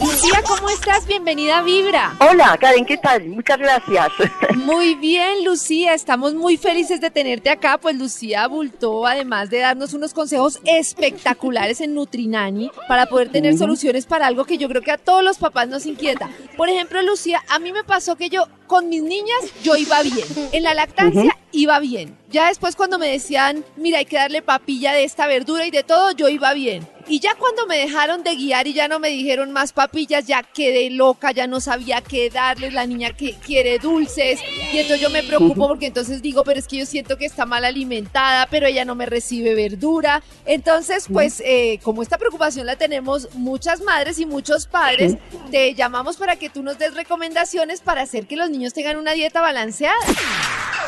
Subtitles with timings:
[0.00, 1.06] Lucía, ¿cómo estás?
[1.06, 2.16] Bienvenida a Vibra.
[2.20, 3.28] Hola, Karen, ¿qué tal?
[3.28, 4.08] Muchas gracias.
[4.56, 9.92] Muy bien, Lucía, estamos muy felices de tenerte acá, pues Lucía abultó, además de darnos
[9.92, 14.92] unos consejos espectaculares en Nutrinani para poder tener soluciones para algo que yo creo que
[14.92, 16.30] a todos los papás nos inquieta.
[16.56, 20.26] Por ejemplo, Lucía, a mí me pasó que yo con mis niñas yo iba bien.
[20.52, 22.16] En la lactancia iba bien.
[22.30, 25.82] Ya después cuando me decían, mira, hay que darle papilla de esta verdura y de
[25.82, 26.88] todo, yo iba bien.
[27.06, 30.42] Y ya cuando me dejaron de guiar y ya no me dijeron más papillas, ya
[30.42, 34.40] quedé loca, ya no sabía qué darles, la niña que quiere dulces.
[34.72, 37.44] Y entonces yo me preocupo porque entonces digo, pero es que yo siento que está
[37.44, 40.22] mal alimentada, pero ella no me recibe verdura.
[40.46, 45.16] Entonces, pues, eh, como esta preocupación la tenemos muchas madres y muchos padres,
[45.50, 49.12] te llamamos para que tú nos des recomendaciones para hacer que los niños tengan una
[49.12, 49.94] dieta balanceada.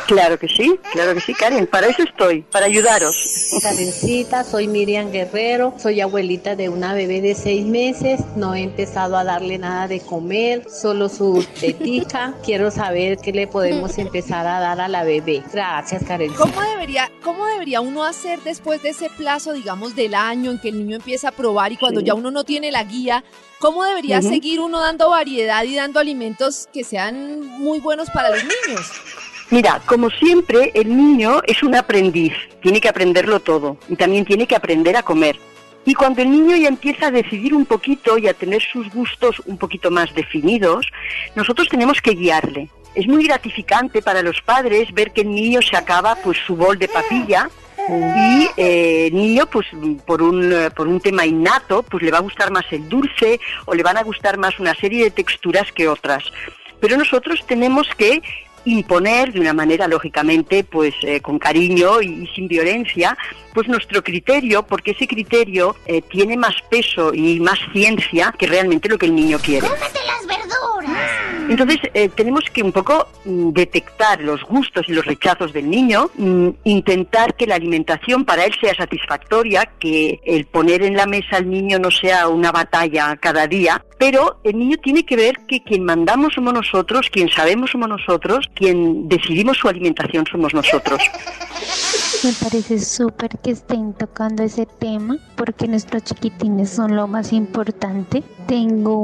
[0.05, 1.67] Claro que sí, claro que sí, Karen.
[1.67, 3.15] Para eso estoy, para ayudaros.
[3.61, 9.17] Karencita, soy Miriam Guerrero, soy abuelita de una bebé de seis meses, no he empezado
[9.17, 12.33] a darle nada de comer, solo su tetica.
[12.45, 15.43] Quiero saber qué le podemos empezar a dar a la bebé.
[15.51, 16.41] Gracias, Karencita.
[16.41, 20.69] ¿Cómo debería, ¿Cómo debería uno hacer después de ese plazo, digamos, del año en que
[20.69, 22.05] el niño empieza a probar y cuando Sí.
[22.05, 23.23] ya uno no tiene la guía?
[23.59, 28.43] ¿Cómo debería seguir uno dando variedad y dando alimentos que sean muy buenos para los
[28.43, 28.91] niños?
[29.49, 34.45] Mira, como siempre, el niño es un aprendiz, tiene que aprenderlo todo y también tiene
[34.45, 35.37] que aprender a comer.
[35.85, 39.41] Y cuando el niño ya empieza a decidir un poquito y a tener sus gustos
[39.45, 40.85] un poquito más definidos,
[41.33, 42.67] nosotros tenemos que guiarle.
[42.93, 46.77] Es muy gratificante para los padres ver que el niño se acaba pues su bol
[46.77, 47.49] de papilla
[47.87, 49.67] y eh, niño pues
[50.05, 53.39] por un eh, por un tema innato pues le va a gustar más el dulce
[53.63, 56.25] o le van a gustar más una serie de texturas que otras.
[56.81, 58.21] Pero nosotros tenemos que
[58.71, 63.17] imponer de una manera lógicamente pues eh, con cariño y, sin violencia
[63.53, 68.89] pues nuestro criterio porque ese criterio eh, tiene más peso y más ciencia que realmente
[68.89, 69.67] lo que el niño quiere
[71.49, 76.09] entonces eh, tenemos que un poco mm, detectar los gustos y los rechazos del niño,
[76.17, 81.37] mm, intentar que la alimentación para él sea satisfactoria, que el poner en la mesa
[81.37, 85.63] al niño no sea una batalla cada día, pero el niño tiene que ver que
[85.63, 91.01] quien mandamos somos nosotros, quien sabemos somos nosotros, quien decidimos su alimentación somos nosotros.
[92.23, 98.23] Me parece súper que estén tocando ese tema porque nuestros chiquitines son lo más importante.
[98.47, 98.97] Tengo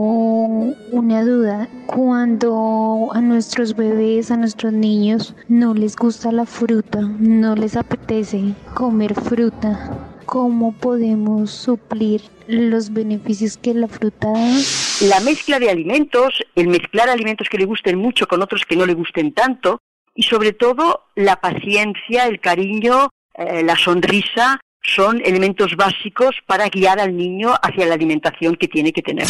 [0.91, 1.69] una duda.
[1.85, 8.55] Cuando a nuestros bebés, a nuestros niños, no les gusta la fruta, no les apetece
[8.73, 9.91] comer fruta,
[10.25, 14.57] ¿cómo podemos suplir los beneficios que la fruta da?
[15.01, 18.87] La mezcla de alimentos, el mezclar alimentos que le gusten mucho con otros que no
[18.87, 19.79] le gusten tanto,
[20.15, 26.99] y sobre todo la paciencia, el cariño, eh, la sonrisa, son elementos básicos para guiar
[26.99, 29.27] al niño hacia la alimentación que tiene que tener.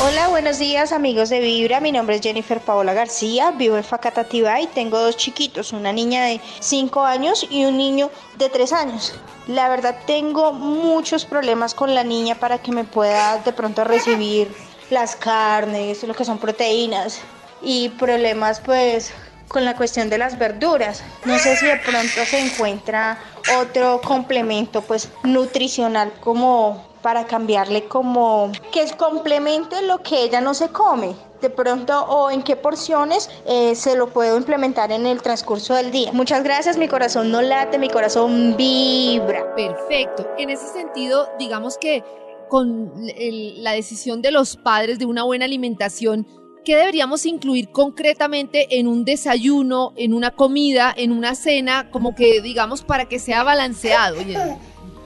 [0.00, 1.80] Hola, buenos días amigos de Vibra.
[1.80, 6.24] Mi nombre es Jennifer Paola García, vivo en Facatativá y tengo dos chiquitos, una niña
[6.26, 9.18] de 5 años y un niño de 3 años.
[9.48, 14.48] La verdad tengo muchos problemas con la niña para que me pueda de pronto recibir
[14.90, 17.20] las carnes, lo que son proteínas
[17.60, 19.12] y problemas pues
[19.48, 21.02] con la cuestión de las verduras.
[21.24, 23.18] No sé si de pronto se encuentra
[23.60, 30.54] otro complemento pues nutricional como para cambiarle como que es complemente lo que ella no
[30.54, 31.14] se come.
[31.40, 35.92] De pronto o en qué porciones eh, se lo puedo implementar en el transcurso del
[35.92, 36.10] día.
[36.12, 39.54] Muchas gracias, mi corazón no late, mi corazón vibra.
[39.54, 40.28] Perfecto.
[40.36, 42.02] En ese sentido, digamos que
[42.48, 46.26] con la decisión de los padres de una buena alimentación,
[46.64, 52.40] ¿qué deberíamos incluir concretamente en un desayuno, en una comida, en una cena, como que
[52.42, 54.16] digamos para que sea balanceado?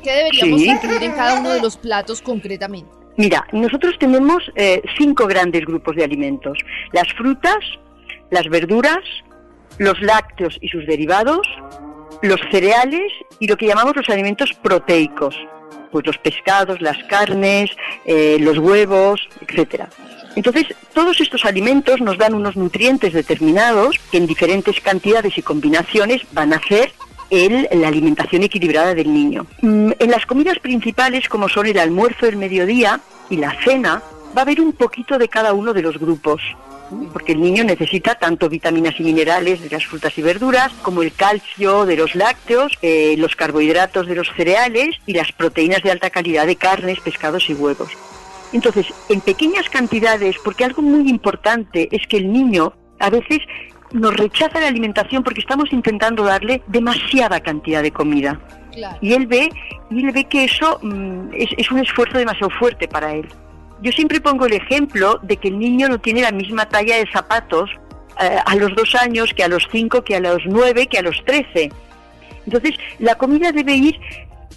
[0.02, 0.68] ¿Qué deberíamos Sí.
[0.68, 2.90] incluir en cada uno de los platos concretamente?
[3.16, 6.58] Mira, nosotros tenemos eh, cinco grandes grupos de alimentos.
[6.92, 7.58] Las frutas,
[8.30, 9.00] las verduras,
[9.78, 11.46] los lácteos y sus derivados,
[12.22, 15.36] los cereales y lo que llamamos los alimentos proteicos,
[15.90, 17.70] pues los pescados, las carnes,
[18.06, 19.88] eh, los huevos, etcétera.
[20.34, 26.22] Entonces, todos estos alimentos nos dan unos nutrientes determinados que en diferentes cantidades y combinaciones
[26.32, 26.92] van a hacer
[27.30, 29.46] el- la alimentación equilibrada del niño.
[29.60, 33.00] Mm, En las comidas principales, como son el almuerzo del mediodía
[33.30, 34.02] y la cena,
[34.36, 36.40] va a haber un poquito de cada uno de los grupos.
[37.12, 41.12] Porque el niño necesita tanto vitaminas y minerales de las frutas y verduras, como el
[41.14, 46.10] calcio de los lácteos, eh, los carbohidratos de los cereales y las proteínas de alta
[46.10, 47.88] calidad de carnes, pescados y huevos.
[48.52, 53.38] Entonces, en pequeñas cantidades, porque algo muy importante es que el niño a veces
[53.92, 58.40] nos rechaza la alimentación porque estamos intentando darle demasiada cantidad de comida.
[59.00, 59.50] Y él ve,
[59.90, 63.28] y él ve que eso mm, es, un esfuerzo demasiado fuerte para él.
[63.82, 67.06] Yo siempre pongo el ejemplo de que el niño no tiene la misma talla de
[67.10, 67.70] zapatos
[68.20, 71.02] eh, a los dos años que a los cinco, que a los nueve, que a
[71.02, 71.70] los trece.
[72.46, 74.00] Entonces, la comida debe ir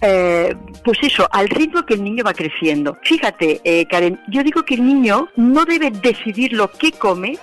[0.01, 2.97] eh, pues eso, al ritmo que el niño va creciendo.
[3.03, 7.37] Fíjate, eh, Karen, yo digo que el niño no debe decidir lo que come,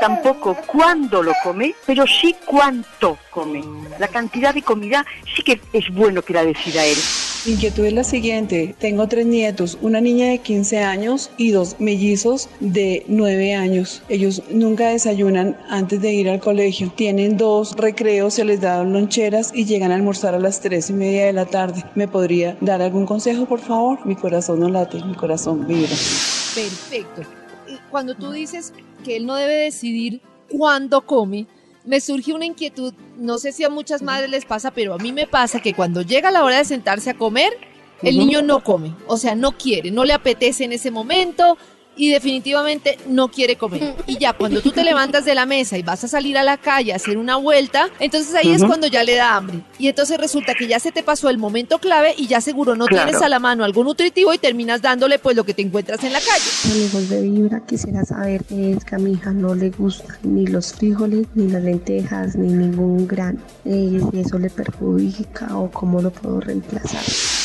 [0.00, 3.62] tampoco cuándo lo come, pero sí cuánto come.
[3.98, 5.04] La cantidad de comida
[5.34, 6.98] sí que es bueno que la decida él.
[7.46, 8.74] Mi inquietud es la siguiente.
[8.78, 14.02] Tengo tres nietos, una niña de 15 años y dos mellizos de 9 años.
[14.08, 16.90] Ellos nunca desayunan antes de ir al colegio.
[16.96, 20.92] Tienen dos recreos, se les da loncheras y llegan a almorzar a las 3 y
[20.94, 21.84] media de la tarde.
[21.94, 24.06] ¿Me podría dar algún consejo, por favor?
[24.06, 25.88] Mi corazón no late, mi corazón vibra.
[25.88, 27.22] Perfecto.
[27.90, 28.72] Cuando tú dices
[29.04, 31.46] que él no debe decidir cuándo come,
[31.84, 35.12] me surge una inquietud, no sé si a muchas madres les pasa, pero a mí
[35.12, 37.52] me pasa que cuando llega la hora de sentarse a comer,
[38.02, 41.56] el niño no come, o sea, no quiere, no le apetece en ese momento,
[41.96, 43.94] y definitivamente no quiere comer.
[44.06, 46.56] Y ya cuando tú te levantas de la mesa y vas a salir a la
[46.56, 49.60] calle a hacer una vuelta, entonces ahí es cuando ya le da hambre.
[49.78, 52.86] Y entonces resulta que ya se te pasó el momento clave y ya seguro no
[52.86, 56.12] tienes a la mano algo nutritivo y terminas dándole pues lo que te encuentras en
[56.12, 56.44] la calle.
[56.70, 60.46] Amigos de Vibra, quisiera saber que es que a mi hija no le gustan ni
[60.46, 63.40] los frijoles, ni las lentejas, ni ningún grano.
[63.64, 67.02] Eh, si eso le perjudica o cómo lo puedo reemplazar.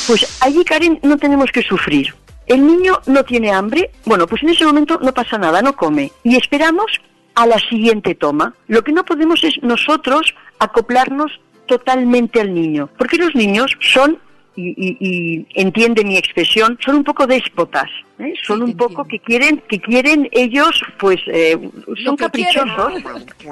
[0.08, 2.14] Pues allí, Karen, no tenemos que sufrir.
[2.50, 6.12] El niño no tiene hambre, bueno, pues en ese momento no pasa nada, no come.
[6.24, 7.00] Y esperamos
[7.36, 8.56] a la siguiente toma.
[8.68, 14.18] Lo que no podemos es nosotros acoplarnos totalmente al niño, porque los niños son,
[14.60, 17.90] y, entiende mi expresión, son un poco déspotas.
[18.20, 18.34] ¿eh?
[18.44, 21.58] son un poco que quieren que quieren ellos pues eh,
[22.04, 22.94] son caprichosos.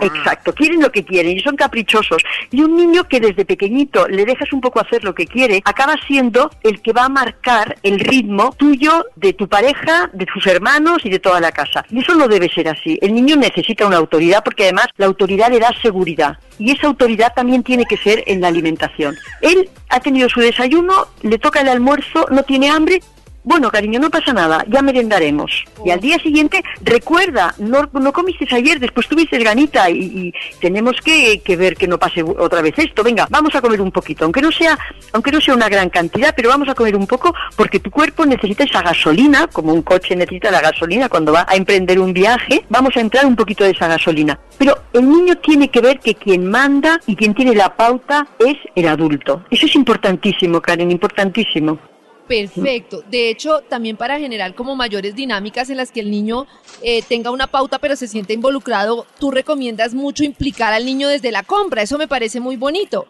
[0.02, 2.22] Exacto quieren lo que quieren y son caprichosos.
[2.52, 5.96] Y un niño que desde pequeñito le dejas un poco hacer lo que quiere acaba
[6.08, 11.06] siendo el que va a marcar el ritmo tuyo de tu pareja de tus hermanos
[11.06, 11.86] y de toda la casa.
[11.90, 12.98] Y eso no debe ser así.
[13.02, 16.38] El niño necesita una autoridad porque además la autoridad le da seguridad.
[16.60, 19.16] Y esa autoridad también tiene que ser en la alimentación.
[19.42, 23.02] Él ha tenido su desayuno le toca el almuerzo no tiene hambre
[23.48, 25.64] bueno, cariño, no pasa nada, ya merendaremos.
[25.86, 31.42] Y al día siguiente, recuerda, no, no comiste ayer, después tuviste ganita y, tenemos que,
[31.58, 33.04] ver que no pase otra vez esto.
[33.04, 34.78] Venga, vamos a comer un poquito, aunque no sea,
[35.14, 38.26] aunque no sea una gran cantidad, pero vamos a comer un poco porque tu cuerpo
[38.26, 42.66] necesita esa gasolina, como un coche necesita la gasolina cuando va a emprender un viaje,
[42.68, 44.38] vamos a entrar un poquito de esa gasolina.
[44.58, 48.58] Pero el niño tiene que ver que quien manda y quien tiene la pauta es
[48.76, 49.46] el adulto.
[49.50, 51.80] Eso es importantísimo, Karen, importantísimo.
[52.28, 53.04] Perfecto.
[53.10, 56.46] De hecho, también para generar como mayores dinámicas en las que el niño
[56.82, 61.32] eh, tenga una pauta pero se siente involucrado, tú recomiendas mucho implicar al niño desde
[61.32, 61.82] la compra.
[61.82, 63.08] Eso me parece muy bonito.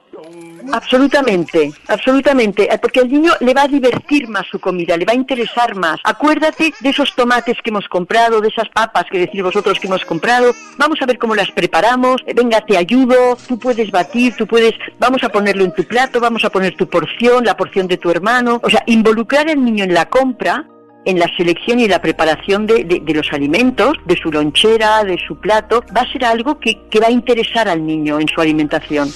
[0.72, 5.14] Absolutamente, absolutamente, eh, porque al niño le va a divertir más su comida, le va
[5.14, 6.00] a interesar más.
[6.04, 10.04] Acuérdate de esos tomates que hemos comprado, de esas papas que decís vosotros que hemos
[10.06, 10.54] comprado.
[10.78, 12.22] Vamos a ver cómo las preparamos.
[12.26, 13.38] Eh, venga, te ayudo.
[13.48, 14.74] Tú puedes batir, tú puedes.
[15.00, 18.10] Vamos a ponerlo en tu plato, vamos a poner tu porción, la porción de tu
[18.10, 18.60] hermano.
[18.64, 20.66] O sea, involucrar al niño en la compra
[21.06, 25.82] en la selección y la preparación de, los alimentos, de su lonchera, de su plato,
[25.96, 29.10] va a ser algo que va a interesar al niño en su alimentación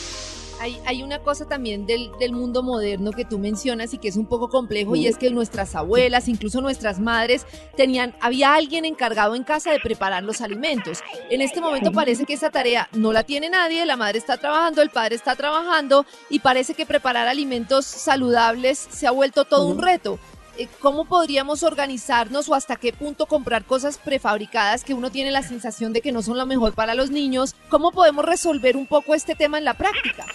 [0.62, 4.50] hay, una cosa también del, mundo moderno que tú mencionas y que es un poco
[4.50, 7.46] complejo y es que nuestras abuelas, incluso nuestras madres,
[7.76, 11.00] tenían, había alguien encargado en casa de preparar los alimentos.
[11.30, 14.82] En este momento parece que esa tarea no la tiene nadie, la madre está trabajando,
[14.82, 19.82] el padre está trabajando y parece que preparar alimentos saludables se ha vuelto todo un
[19.82, 20.20] reto.
[20.58, 25.44] Eh, ¿cómo podríamos organizarnos o hasta qué punto comprar cosas prefabricadas que uno tiene la
[25.44, 27.56] sensación de que no son lo mejor para los niños?
[27.70, 30.26] ¿Cómo podemos resolver un poco este tema en la práctica?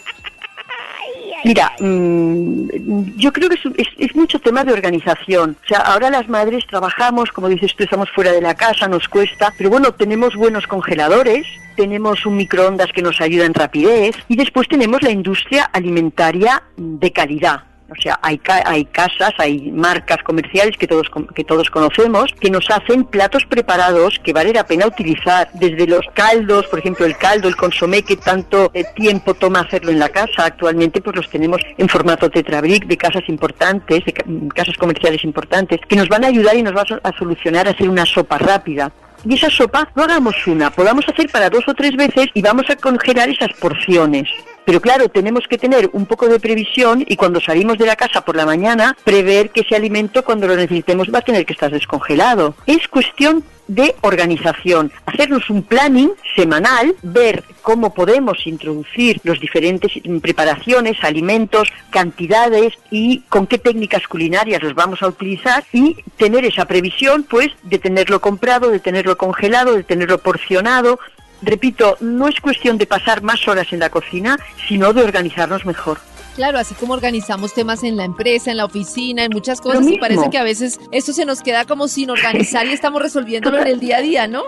[1.47, 3.57] Mira, mm, yo creo que
[3.99, 5.57] es, mucho tema de organización.
[5.65, 9.07] O sea, ahora las madres trabajamos, como dices tú, estamos fuera de la casa, nos
[9.07, 14.35] cuesta, pero bueno, tenemos buenos congeladores, tenemos un microondas que nos ayuda en rapidez y
[14.35, 17.66] después tenemos la industria alimentaria de calidad.
[17.89, 22.69] O sea, hay, hay casas, hay marcas comerciales que todos, que todos conocemos que nos
[22.71, 25.49] hacen platos preparados que vale la pena utilizar.
[25.55, 29.93] Desde los caldos, por ejemplo, el caldo, el consomé que tanto eh, tiempo toma hacerlo
[29.93, 30.47] en la casa.
[30.47, 34.13] Actualmente pues los tenemos en formato tetrabric de casas importantes, de
[34.55, 37.89] casas comerciales importantes, que nos van a ayudar y nos van a solucionar a hacer
[37.89, 38.91] una sopa rápida
[39.29, 42.71] y esa sopa no hagamos una, podamos hacer para dos o tres veces y vamos
[42.71, 44.29] a congelar esas porciones.
[44.65, 48.21] Pero claro, tenemos que tener un poco de previsión y cuando salimos de la casa
[48.21, 51.71] por la mañana, prever que ese alimento cuando lo necesitemos va a tener que estar
[51.71, 52.55] descongelado.
[52.67, 61.03] Es cuestión de organización, hacernos un planning semanal, ver cómo podemos introducir los diferentes preparaciones,
[61.03, 67.25] alimentos, cantidades y con qué técnicas culinarias los vamos a utilizar y tener esa previsión
[67.25, 70.99] pues de tenerlo comprado, de tenerlo congelado, de tenerlo porcionado.
[71.43, 75.99] Repito, no es cuestión de pasar más horas en la cocina, sino de organizarnos mejor.
[76.37, 79.99] Claro, así como organizamos temas en la empresa, en la oficina, en muchas cosas, y
[79.99, 83.67] parece que a veces esto se nos queda como sin organizar y estamos resolviéndolo en
[83.67, 84.43] el día a día, ¿no?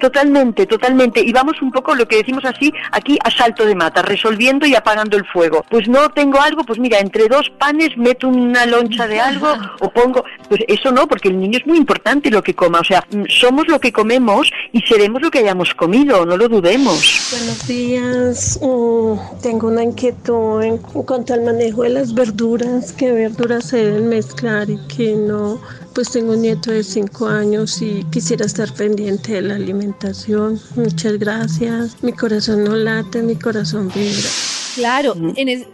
[0.00, 1.20] Totalmente, totalmente.
[1.20, 4.74] Y vamos un poco, lo que decimos así, aquí a salto de mata, resolviendo y
[4.74, 5.62] apagando el fuego.
[5.68, 9.48] Pues no tengo algo, pues mira, entre dos panes meto una loncha de algo
[9.80, 10.24] o pongo...
[10.48, 12.80] Pues eso no, porque el niño es muy importante lo que coma.
[12.80, 16.48] O sea, mm, somos lo que comemos y seremos lo que hayamos comido, no lo
[16.48, 17.28] dudemos.
[17.30, 18.58] Buenos días.
[18.62, 22.92] Mm, tengo una inquietud en cuanto al manejo de las verduras.
[22.92, 25.60] ¿Qué verduras se deben mezclar y qué no?
[25.94, 30.60] Pues tengo un nieto de 5 años y quisiera estar pendiente de la alimentación.
[30.76, 31.96] Muchas gracias.
[32.02, 34.28] Mi corazón no late, mi corazón vibra.
[34.74, 35.14] Claro,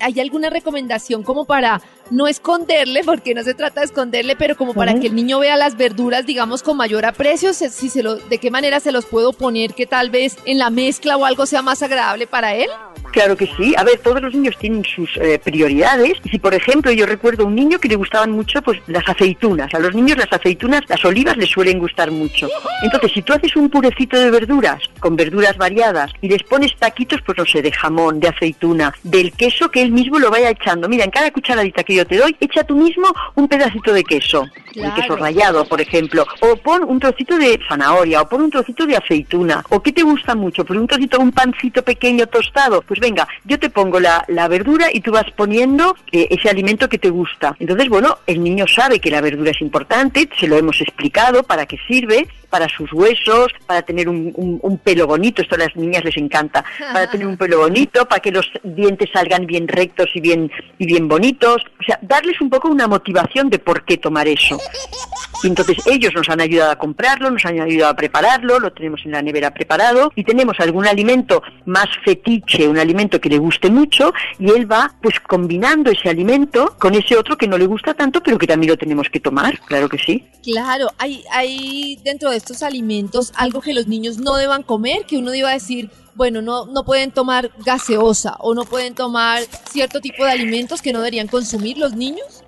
[0.01, 4.75] ¿hay alguna recomendación como para no esconderle, porque no se trata de esconderle, pero como
[4.75, 8.39] para que el niño vea las verduras, digamos, con mayor aprecio, si se lo, de
[8.39, 11.63] qué manera se los puedo poner que tal vez en la mezcla o algo sea
[11.63, 12.69] más agradable para él?
[13.17, 13.75] Claro que sí.
[13.79, 16.19] A ver, todos los niños tienen sus eh, prioridades.
[16.25, 19.73] Y si, por ejemplo, yo recuerdo un niño que le gustaban mucho pues las aceitunas.
[19.73, 22.47] A los niños las aceitunas, las olivas les suelen gustar mucho.
[22.83, 27.23] Entonces, si tú haces un purecito de verduras, con verduras variadas, y les pones taquitos,
[27.25, 30.89] pues no sé, de jamón, de aceituna, del queso que él mismo lo vaya echando.
[30.89, 34.47] Mira, en cada cucharadita que yo te doy, echa tú mismo un pedacito de queso.
[34.75, 36.27] El queso rallado, por ejemplo.
[36.41, 39.65] O pon un trocito de zanahoria, o pon un trocito de aceituna.
[39.71, 40.65] ¿O qué te gusta mucho?
[40.65, 42.83] Pues un trocito, un pancito pequeño tostado.
[42.83, 46.99] Pues venga, yo te pongo la, verdura y tú vas poniendo eh, ese alimento que
[46.99, 47.57] te gusta.
[47.59, 51.67] Entonces, bueno, el niño sabe que la verdura es importante, se lo hemos explicado para
[51.67, 56.17] qué sirve, para sus huesos, para tener un, pelo bonito, esto a las niñas les
[56.17, 60.51] encanta, para tener un pelo bonito, para que los dientes salgan bien rectos y bien,
[60.79, 64.59] y bien bonitos, o sea, darles un poco una motivación de por qué tomar eso.
[65.43, 69.01] Y entonces ellos nos han ayudado a comprarlo, nos han ayudado a prepararlo, lo tenemos
[69.05, 70.11] en la nevera preparado.
[70.15, 74.95] Y tenemos algún alimento más fetiche, un alimento que le guste mucho y él va
[75.03, 78.71] pues combinando ese alimento con ese otro que no le gusta tanto pero que también
[78.71, 80.25] lo tenemos que tomar, claro que sí.
[80.43, 85.17] Claro, hay, hay dentro de estos alimentos algo que los niños no deban comer, que
[85.17, 90.01] uno iba a decir, bueno, no, no pueden tomar gaseosa o no pueden tomar cierto
[90.01, 92.43] tipo de alimentos que no deberían consumir los niños?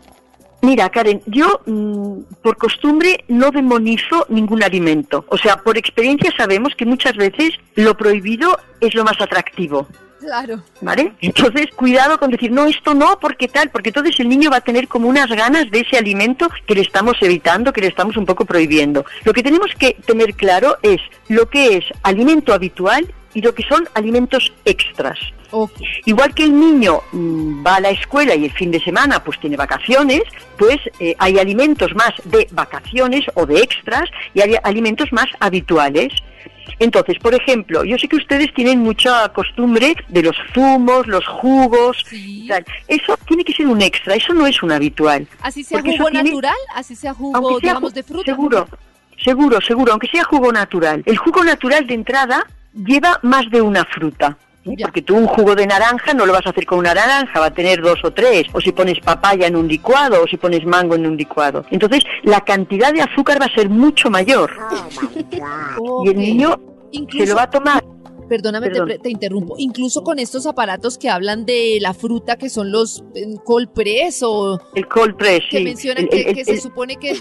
[0.61, 5.25] Mira, Karen, yo mm, por costumbre no demonizo ningún alimento.
[5.29, 9.87] O sea, por experiencia sabemos que muchas veces lo prohibido es lo más atractivo.
[10.19, 10.63] Claro.
[10.81, 11.13] ¿Vale?
[11.21, 14.61] Entonces, cuidado con decir, no, esto no, porque tal, porque entonces el niño va a
[14.61, 18.27] tener como unas ganas de ese alimento que le estamos evitando, que le estamos un
[18.27, 19.05] poco prohibiendo.
[19.25, 23.63] Lo que tenemos que tener claro es lo que es alimento habitual y lo que
[23.63, 25.19] son alimentos extras.
[26.05, 29.41] Igual que el niño mm, va a la escuela y el fin de semana pues
[29.41, 30.23] tiene vacaciones,
[30.59, 36.13] pues eh, hay alimentos más de vacaciones o de extras y hay alimentos más habituales.
[36.79, 42.05] Entonces, por ejemplo, yo sé que ustedes tienen mucha costumbre de los zumos, los jugos.
[42.87, 45.27] Eso tiene que ser un extra, eso no es un habitual.
[45.43, 46.55] ¿Así sea jugo natural?
[46.75, 48.25] ¿Así sea jugo, digamos, de fruta?
[48.25, 48.69] Seguro,
[49.23, 51.03] seguro, seguro, aunque sea jugo natural.
[51.05, 54.37] El jugo natural de entrada lleva más de una fruta.
[54.81, 57.47] Porque tú un jugo de naranja no lo vas a hacer con una naranja, va
[57.47, 58.45] a tener dos o tres.
[58.53, 61.65] O si pones papaya en un licuado, o si pones mango en un licuado.
[61.71, 64.51] Entonces, la cantidad de azúcar va a ser mucho mayor.
[66.05, 66.59] Y el niño
[67.11, 67.83] se lo va a tomar
[68.29, 69.55] Perdóname, te, interrumpo.
[69.59, 73.03] Incluso con estos aparatos que hablan de la fruta, que son los
[73.45, 74.61] cold press o...
[74.75, 77.17] El cold press, Que mencionan que, se supone que,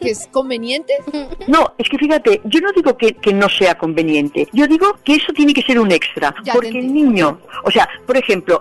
[0.00, 0.94] es conveniente.
[1.46, 4.48] No, es que fíjate, yo no digo que, no sea conveniente.
[4.52, 6.34] Yo digo que eso tiene que ser un extra.
[6.52, 8.60] porque el niño, o sea, por ejemplo,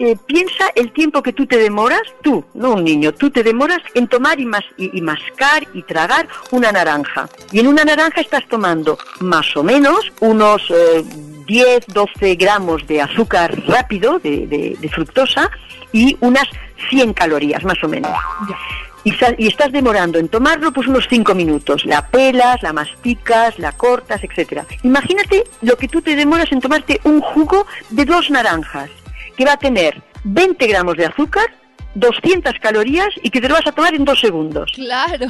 [0.00, 3.80] eh, piensa el tiempo que tú te demoras, tú, no un niño, tú te demoras
[3.92, 7.28] en tomar y, y, mascar y tragar una naranja.
[7.52, 10.62] Y en una naranja estás tomando más o menos unos
[11.46, 15.50] 10, eh, 12 gramos de azúcar rápido, de, fructosa,
[15.92, 16.48] y unas
[16.88, 18.10] 100 calorías más o menos.
[19.04, 21.84] Y, y, estás demorando en tomarlo pues unos 5 minutos.
[21.84, 24.64] La pelas, la masticas, la cortas, etcétera.
[24.82, 28.88] Imagínate lo que tú te demoras en tomarte un jugo de dos naranjas
[29.40, 31.46] que va a tener 20 gramos de azúcar
[31.94, 34.70] 200 calorías y que te lo vas a tomar en dos segundos.
[34.74, 35.28] Claro.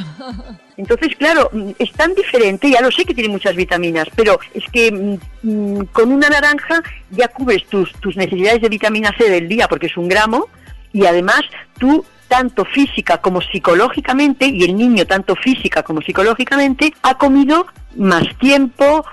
[0.76, 4.64] Entonces, claro, mm, es tan diferente, ya lo sé que tiene muchas vitaminas, pero es
[4.72, 9.46] que mm, mm, con una naranja ya cubres tus, tus necesidades de vitamina C del
[9.46, 10.48] día porque es un gramo
[10.92, 11.42] y además
[11.78, 18.24] tú tanto física como psicológicamente, y el niño tanto física como psicológicamente, ha comido más
[18.38, 19.04] tiempo,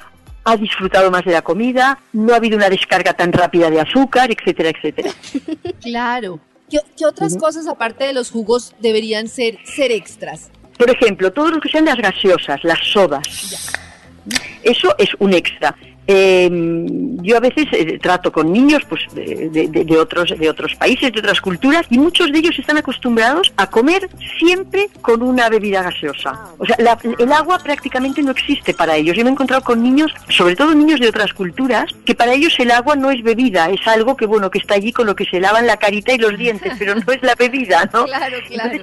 [0.47, 4.31] ha disfrutado más de la comida, no ha habido una descarga tan rápida de azúcar,
[4.31, 5.11] etcétera, etcétera.
[5.81, 6.39] Claro.
[6.69, 10.49] ¿Qué, qué otras cosas aparte de los jugos deberían ser, ser extras?
[10.77, 13.65] Por ejemplo, todo lo que sean las gaseosas, las sodas.
[14.63, 15.75] Eso es un extra.
[16.07, 16.49] Eh,
[17.21, 21.11] yo a veces eh, trato con niños pues, de, de- de otros, de otros países,
[21.11, 24.09] de otras culturas, y muchos de ellos están acostumbrados a comer
[24.39, 26.39] siempre con una bebida gaseosa.
[26.57, 29.15] O sea, la- el agua prácticamente no existe para ellos.
[29.17, 32.55] Yo me he encontrado con niños, sobre todo niños de otras culturas, que para ellos
[32.59, 35.25] el agua no es bebida, es algo que bueno que está allí con lo que
[35.25, 38.05] se lavan la carita y los dientes, pero no es la bebida, ¿no?
[38.17, 38.77] Claro, claro.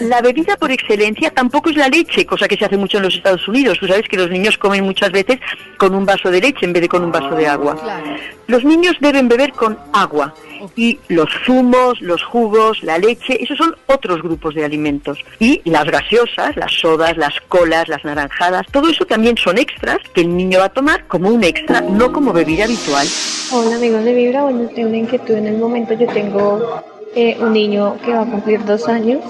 [0.00, 3.14] La bebida por excelencia tampoco es la leche, cosa que se hace mucho en los
[3.14, 3.78] Estados Unidos.
[3.78, 5.38] Tú sabes que los niños comen muchas veces
[5.78, 7.76] con un vaso de leche en vez de con un vaso de agua.
[7.76, 8.16] Claro.
[8.46, 10.34] Los niños deben beber con agua
[10.74, 15.18] y los zumos, los jugos, la leche, esos son otros grupos de alimentos.
[15.38, 20.22] Y las gaseosas, las sodas, las colas, las naranjadas, todo eso también son extras que
[20.22, 23.06] el niño va a tomar como un extra, no como bebida habitual.
[23.52, 25.94] Hola amigos de Vibra, bueno, tengo una inquietud en el momento.
[25.94, 26.82] Yo tengo
[27.14, 29.22] eh, un niño que va a cumplir dos años.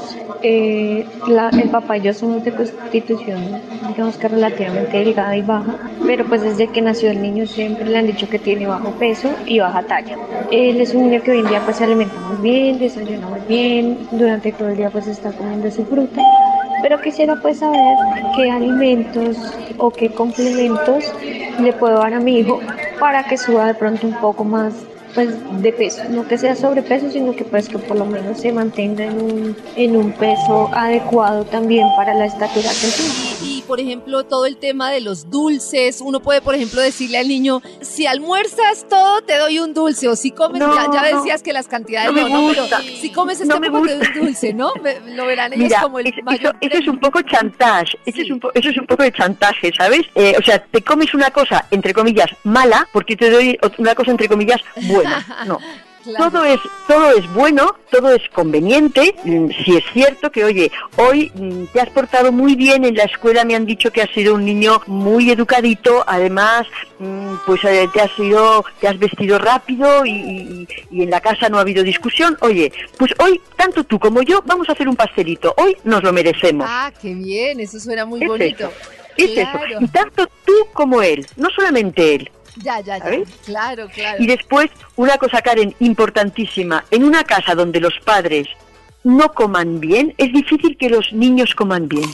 [0.42, 5.74] Eh, el papá y yo somos de constitución, digamos que relativamente delgada y baja,
[6.06, 9.30] pero pues desde que nació el niño siempre le han dicho que tiene bajo peso
[9.46, 10.16] y baja talla.
[10.50, 13.40] Él es un niño que hoy en día pues se alimenta muy bien, desayuna muy
[13.48, 16.22] bien, durante todo el día pues está comiendo su fruta.
[16.82, 17.96] Pero quisiera pues saber
[18.36, 19.36] qué alimentos
[19.78, 21.12] o qué complementos
[21.60, 22.60] le puedo dar a mi hijo
[23.00, 24.74] para que suba de pronto un poco más
[25.16, 25.30] pues
[25.62, 29.04] de peso, no que sea sobrepeso, sino que pues que por lo menos se mantenga
[29.06, 33.14] en un, en un peso adecuado también para la estatura que tiene.
[33.42, 36.00] Y, por ejemplo, todo el tema de los dulces.
[36.00, 40.06] Uno puede, por ejemplo, decirle al niño, si almuerzas todo, te doy un dulce.
[40.08, 41.16] O si comes, No, ya, ya no.
[41.18, 42.48] decías que las cantidades No me no, ¿no?
[42.50, 42.80] Pero gusta.
[43.00, 44.20] si comes este No me poco, te doy gusta.
[44.20, 44.72] un dulce, ¿no?
[44.82, 47.98] Ve- Lo verán ellos Mira, como el es- mayor eso, eso es un poco chantaje,
[48.04, 50.02] eso, es un po- eso es un poco de chantaje, ¿sabes?
[50.14, 54.10] Eh, o sea, te comes una cosa, entre comillas, mala, porque te doy una cosa,
[54.10, 55.05] entre comillas, buena.
[55.46, 55.58] No.
[56.06, 56.30] Claro.
[56.30, 59.16] Todo es, todo es bueno, todo es conveniente.
[59.24, 63.02] Mm, Si es cierto que, oye, hoy mm, te has portado muy bien en la
[63.02, 66.64] escuela, me han dicho que has sido un niño muy educadito, además,
[67.00, 71.20] mm, pues eh, te has sido, te has vestido rápido y, y- y en la
[71.20, 72.38] casa no ha habido discusión.
[72.40, 75.54] Oye, pues hoy, tanto tú como yo, vamos a hacer un pastelito.
[75.56, 76.68] Hoy nos lo merecemos.
[76.70, 78.66] Ah, qué bien, eso suena muy Es bonito.
[78.68, 78.72] eso.
[79.16, 79.64] Es Claro.
[79.64, 79.78] eso.
[79.80, 82.30] Y tanto tú como él, no solamente él.
[82.62, 83.04] Ya, ya, ya.
[83.04, 83.28] ¿Sabes?
[83.44, 84.22] Claro, claro.
[84.22, 86.84] Y después, una cosa, Karen, importantísima.
[86.90, 88.48] En una casa donde los padres
[89.04, 92.08] no coman bien, es difícil que los niños coman bien.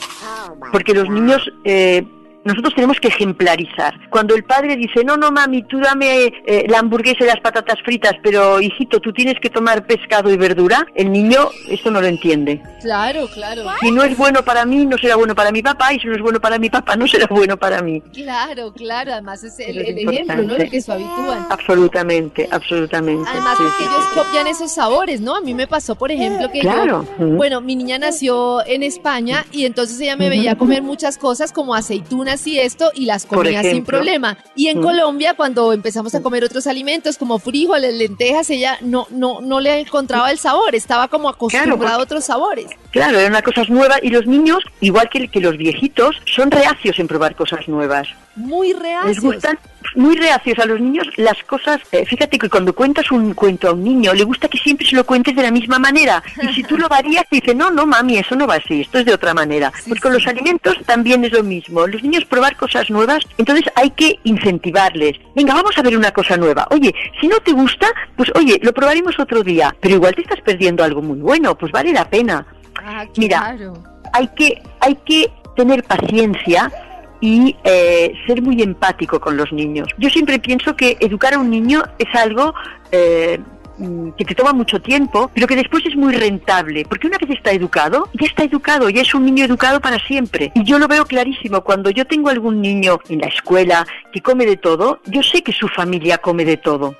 [0.73, 2.05] Porque los niños, eh,
[2.45, 3.95] nosotros tenemos que ejemplarizar.
[4.11, 7.77] Cuando el padre dice, no, no, mami, tú dame eh, la hamburguesa y las patatas
[7.85, 12.07] fritas, pero hijito, tú tienes que tomar pescado y verdura, el niño esto no lo
[12.07, 12.61] entiende.
[12.81, 13.63] Claro, claro.
[13.81, 16.15] Si no es bueno para mí, no será bueno para mi papá, y si no
[16.15, 18.01] es bueno para mi papá, no será bueno para mí.
[18.13, 19.13] Claro, claro.
[19.13, 20.57] Además es el, es el ejemplo, ¿no?
[20.57, 21.47] El que se habitúan.
[21.51, 23.29] Absolutamente, absolutamente.
[23.31, 24.19] Además, sí, porque sí, ellos sí.
[24.19, 25.37] copian esos sabores, ¿no?
[25.37, 27.07] A mí me pasó, por ejemplo, que Claro.
[27.19, 31.53] yo, bueno, mi niña nació en España y entonces ella me veía comer muchas cosas
[31.53, 34.37] como aceitunas y esto y las comía sin problema.
[34.57, 34.83] Y en Mm.
[34.83, 39.81] Colombia, cuando empezamos a comer otros alimentos como frijoles, lentejas, ella no, no, no le
[39.81, 42.67] encontraba el sabor, estaba como acostumbrada a porque- otros sabores.
[42.91, 47.07] Claro, eran cosas nuevas y los niños, igual que, que los viejitos, son reacios en
[47.09, 48.09] probar cosas nuevas.
[48.37, 49.09] Muy reacios.
[49.17, 49.59] Les gustan
[49.95, 51.81] muy reacios a los niños las cosas.
[51.93, 54.97] eh, fíjate que cuando cuentas un cuento a un niño, le gusta que siempre se
[54.97, 56.23] lo cuentes de la misma manera.
[56.43, 58.99] Y si tú lo varías, te dice, no, no, mami, eso no va así, esto
[59.01, 59.71] es de otra manera.
[59.77, 60.19] Sí, pues con sí.
[60.19, 61.87] los alimentos también es lo mismo.
[61.87, 65.19] Los niños probar cosas nuevas, entonces hay que incentivarles.
[65.37, 66.67] Venga, vamos a ver una cosa nueva.
[66.71, 69.75] Oye, si no te gusta, pues oye, lo probaremos otro día.
[69.81, 72.47] Pero igual te estás perdiendo algo muy bueno, pues vale la pena
[72.85, 73.75] Ah, Mira, claro.
[74.15, 76.73] hay que, hay que tener paciencia
[77.23, 79.89] y eh, ser muy empático con los niños.
[79.97, 82.53] Yo siempre pienso que educar a un niño es algo
[82.91, 83.39] eh,
[83.79, 87.31] mm, que te toma mucho tiempo, pero que después es muy rentable, porque una vez
[87.31, 90.51] está educado, ya está educado, ya es un niño educado para siempre.
[90.57, 94.45] Y yo lo veo clarísimo, cuando yo tengo algún niño en la escuela que come
[94.45, 96.97] de todo, yo sé que su familia come de todo.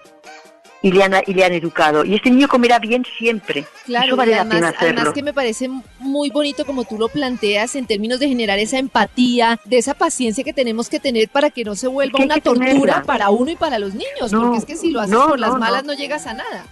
[0.85, 2.05] Y le, han, y le han educado.
[2.05, 3.65] Y este niño comerá bien siempre.
[3.85, 6.99] Claro, Eso vale y la pena además, además que me parece muy bonito como tú
[6.99, 11.29] lo planteas en términos de generar esa empatía, de esa paciencia que tenemos que tener
[11.29, 13.03] para que no se vuelva que una tortura tenerla.
[13.05, 15.39] para uno y para los niños, No, porque es que si lo haces no, por
[15.39, 15.93] las no, malas no.
[15.93, 16.67] no llegas a nada.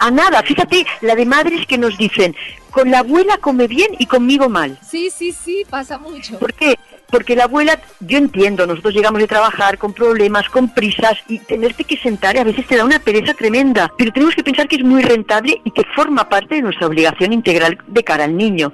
[0.00, 0.42] a nada.
[0.42, 2.34] Fíjate, la de madres que nos dicen,
[2.72, 4.76] con la abuela come bien y conmigo mal.
[4.84, 6.38] Sí, sí, sí, pasa mucho.
[6.40, 6.76] ¿Por qué?
[7.10, 11.84] Porque la abuela, yo entiendo, nosotros llegamos de trabajar con problemas, con prisas y tenerte
[11.84, 14.82] que sentar a veces te da una pereza tremenda, pero tenemos que pensar que es
[14.82, 18.72] muy rentable y que forma parte de nuestra obligación integral de cara al niño.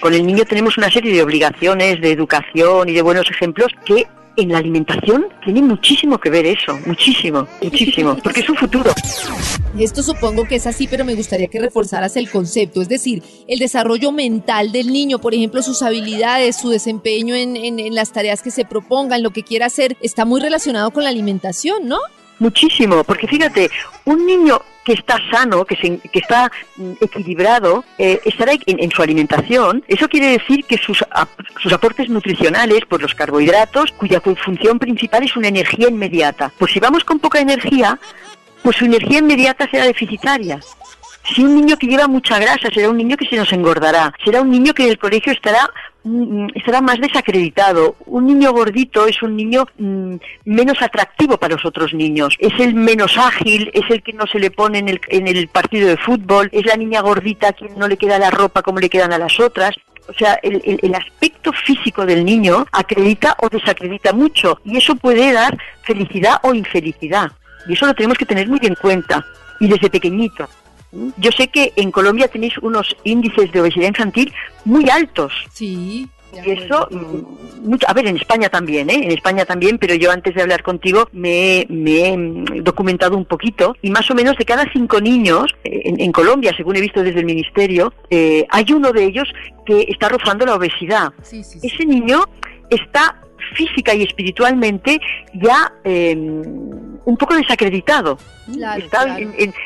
[0.00, 4.06] Con el niño tenemos una serie de obligaciones de educación y de buenos ejemplos que
[4.36, 8.90] en la alimentación tiene muchísimo que ver eso, muchísimo, muchísimo, porque es un futuro.
[9.78, 13.58] Esto supongo que es así, pero me gustaría que reforzaras el concepto, es decir, el
[13.58, 18.50] desarrollo mental del niño, por ejemplo, sus habilidades, su desempeño en, en las tareas que
[18.50, 21.98] se propongan, lo que quiera hacer, está muy relacionado con la alimentación, ¿no?
[22.38, 23.70] Muchísimo, porque fíjate,
[24.04, 29.82] un niño que está sano, que, que está mm, equilibrado, eh, estará en, su alimentación.
[29.88, 31.02] Eso quiere decir que sus,
[31.62, 36.52] sus aportes nutricionales, pues los carbohidratos, cuya función principal es una energía inmediata.
[36.58, 37.98] Pues si vamos con poca energía,
[38.62, 40.60] pues su energía inmediata será deficitaria.
[41.24, 44.42] Si un niño que lleva mucha grasa será un niño que se nos engordará, será
[44.42, 45.70] un niño que en el colegio estará
[46.02, 47.96] mm, estará más desacreditado.
[48.04, 52.36] Un niño gordito es un niño mm, menos atractivo para los otros niños.
[52.38, 55.48] Es el menos ágil, es el que no se le pone en el, en el
[55.48, 58.78] partido de fútbol, es la niña gordita a quien no le queda la ropa como
[58.78, 59.74] le quedan a las otras.
[60.06, 65.32] O sea, el, el, aspecto físico del niño acredita o desacredita mucho y eso puede
[65.32, 67.32] dar felicidad o infelicidad.
[67.66, 69.24] Y eso lo tenemos que tener muy en cuenta
[69.60, 70.46] y desde pequeñito.
[71.16, 74.32] Yo sé que en Colombia tenéis unos índices de obesidad infantil
[74.64, 75.32] muy altos.
[75.52, 76.08] Sí.
[76.44, 79.00] Y eso, mm, a ver, en España también, ¿eh?
[79.04, 83.76] En España también, pero yo antes de hablar contigo me, he mm, documentado un poquito
[83.82, 87.20] y más o menos de cada cinco niños eh, en, Colombia, según he visto desde
[87.20, 89.28] el ministerio, eh, hay uno de ellos
[89.66, 91.12] que está rozando la obesidad.
[91.30, 92.24] Ese niño
[92.70, 93.20] está
[93.54, 95.00] física y espiritualmente
[95.34, 96.42] ya em,
[97.04, 98.18] un poco desacreditado.
[98.76, 99.18] Está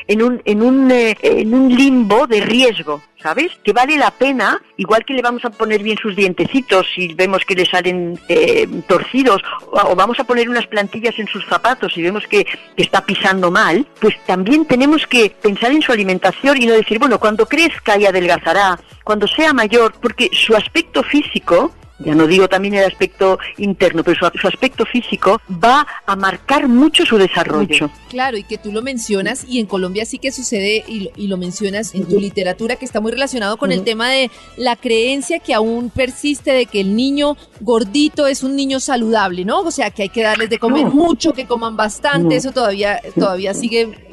[0.07, 3.51] En, un, en, un, eh, en un limbo de riesgo, ¿sabes?
[3.63, 7.43] Que vale la pena, igual que le vamos a poner bien sus dientecitos si vemos
[7.43, 12.01] que le salen eh, torcidos, o, vamos a poner unas plantillas en sus zapatos y
[12.01, 16.65] vemos que, que está pisando mal, pues también tenemos que pensar en su alimentación y
[16.65, 22.15] no decir, bueno, cuando crezca y adelgazará, cuando sea mayor, porque su aspecto físico ya
[22.15, 27.17] no digo también el aspecto interno, pero su, aspecto físico va a marcar mucho su
[27.17, 27.89] desarrollo.
[28.09, 31.93] Claro, y que tú lo mencionas, y en Colombia sí que sucede, y lo, mencionas
[31.93, 35.89] en tu literatura, que está muy relacionado con el tema de la creencia que aún
[35.89, 39.61] persiste de que el niño gordito es un niño saludable, ¿no?
[39.61, 43.53] O sea, que hay que darles de comer mucho, que coman bastante, eso todavía, todavía
[43.53, 44.09] sigue...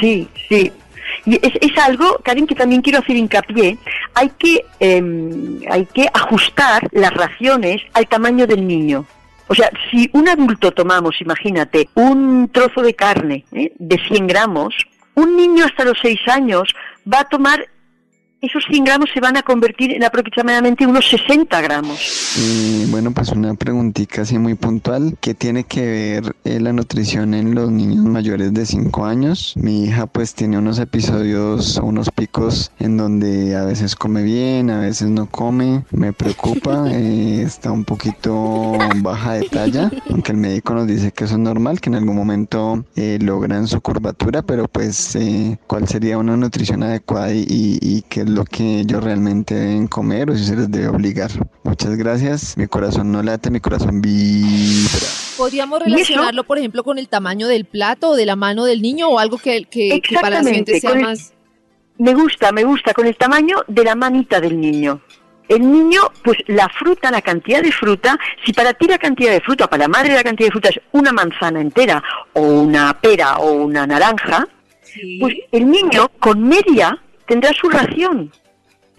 [0.00, 0.72] Sí, sí,
[1.24, 3.78] y es, algo, Karen, que también quiero hacer hincapié.
[4.14, 9.04] Hay que, em, hay que ajustar las raciones al tamaño del niño.
[9.48, 13.72] O sea, si un adulto tomamos, imagínate, un trozo de carne ¿eh?
[13.78, 14.74] de 100 gramos,
[15.14, 16.74] un niño hasta los 6 años
[17.10, 17.68] va a tomar
[18.42, 22.36] esos 100 gramos se van a convertir en aproximadamente unos 60 gramos.
[22.36, 25.16] Y bueno, pues una preguntita así muy puntual.
[25.20, 29.54] ¿Qué tiene que ver eh, la nutrición en los niños mayores de 5 años?
[29.56, 34.80] Mi hija pues tiene unos episodios, unos picos en donde a veces come bien, a
[34.80, 35.84] veces no come.
[35.92, 41.24] Me preocupa, eh, está un poquito baja de talla, aunque el médico nos dice que
[41.24, 45.16] eso es normal, que en algún momento eh, logran su curvatura, pero pues
[45.68, 50.30] cuál sería una nutrición adecuada y, y, y qué lo que ellos realmente deben comer
[50.30, 51.30] o si se les debe obligar.
[51.62, 52.56] Muchas gracias.
[52.56, 55.06] Mi corazón no late, mi corazón vibra.
[55.36, 59.08] ¿Podríamos relacionarlo, por ejemplo, con el tamaño del plato o de la mano del niño
[59.08, 61.32] o algo que, que, para la gente sea más...
[61.98, 65.00] Me gusta, me gusta, con el tamaño de la manita del niño.
[65.48, 69.40] El niño, pues la fruta, la cantidad de fruta, si para ti la cantidad de
[69.40, 73.36] fruta, para la madre la cantidad de fruta es una manzana entera o una pera
[73.36, 74.48] o una naranja,
[75.20, 76.98] pues el niño con media
[77.32, 78.30] tendrá su ración.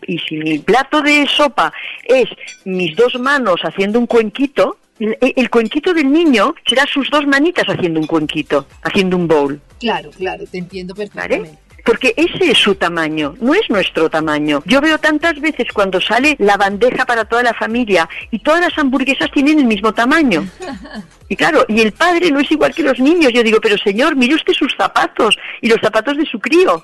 [0.08, 1.72] Y si mi plato de sopa
[2.04, 2.28] es
[2.66, 8.00] mis dos manos haciendo un cuenquito, el, cuenquito del niño será sus dos manitas haciendo
[8.00, 9.62] un cuenquito, haciendo un bowl.
[9.80, 11.60] Claro, claro, te entiendo perfectamente.
[11.86, 14.64] Porque ese es su tamaño, no es nuestro tamaño.
[14.66, 18.76] Yo veo tantas veces cuando sale la bandeja para toda la familia y todas las
[18.80, 20.48] hamburguesas tienen el mismo tamaño.
[21.30, 23.32] Y claro, y el padre no es igual que los niños.
[23.34, 26.84] Yo digo, pero señor, mire usted sus zapatos y los zapatos de su crío.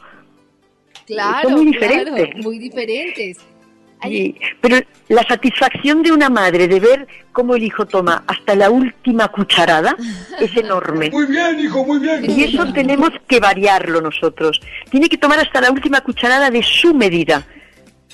[1.09, 2.35] Claro, muy diferentes.
[2.37, 3.37] muy diferentes.
[4.61, 9.27] pero la satisfacción de una madre de ver cómo el hijo toma hasta la última
[9.29, 9.97] cucharada
[10.39, 11.09] es enorme.
[11.09, 12.29] Muy bien, hijo, muy bien.
[12.29, 14.61] Y eso tenemos que variarlo nosotros.
[14.91, 17.45] Tiene que tomar hasta la última cucharada de su medida,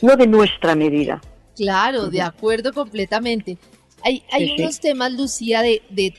[0.01, 1.21] no de nuestra medida.
[1.55, 3.58] Claro, de acuerdo completamente.
[4.03, 6.13] Hay, hay unos temas, Lucía, de, de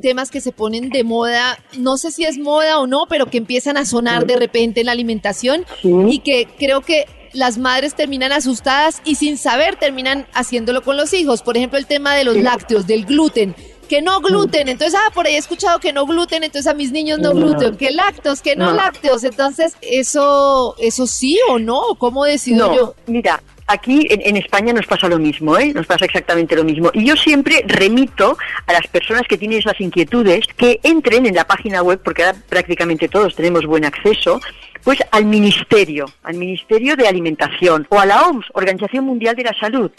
[0.00, 3.38] temas que se ponen de moda, no sé si es moda o no, pero que
[3.38, 8.32] empiezan a sonar de repente en la alimentación y que creo que las madres terminan
[8.32, 11.42] asustadas y sin saber terminan haciéndolo con los hijos.
[11.42, 13.54] Por ejemplo, el tema de los lácteos, del gluten.
[13.88, 16.92] Que no gluten, entonces, ah, por ahí he escuchado que no gluten, entonces a mis
[16.92, 21.96] niños no, gluten, que lácteos, que no, lácteos, entonces, ¿eso eso sí o no?
[21.98, 22.94] ¿Cómo decido no, yo?
[23.08, 25.72] Mira, aquí en, España nos pasa lo mismo, ¿eh?
[25.72, 26.90] nos pasa exactamente lo mismo.
[26.92, 31.46] Y yo siempre remito a las personas que tienen esas inquietudes que entren en la
[31.46, 34.40] página web, porque ahora prácticamente todos tenemos buen acceso,
[34.82, 39.54] pues al Ministerio, al Ministerio de Alimentación o a la OMS, Organización Mundial de la
[39.54, 39.90] Salud.